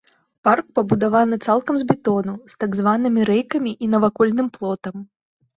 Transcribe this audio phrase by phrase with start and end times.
[0.45, 4.99] Парк пабудаваны цалкам з бетону, з так званымі рэйкамі і навакольным плотам.